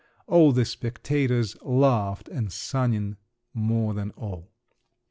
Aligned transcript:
All 0.25 0.51
the 0.51 0.65
spectators 0.65 1.55
laughed, 1.61 2.27
and 2.27 2.51
Sanin 2.51 3.17
more 3.53 3.93
than 3.93 4.09
all. 4.17 4.49